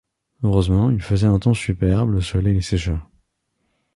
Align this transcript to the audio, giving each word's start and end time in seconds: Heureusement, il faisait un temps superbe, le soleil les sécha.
Heureusement, 0.41 0.89
il 0.89 0.99
faisait 0.99 1.27
un 1.27 1.37
temps 1.37 1.53
superbe, 1.53 2.09
le 2.09 2.21
soleil 2.21 2.55
les 2.55 2.61
sécha. 2.61 3.07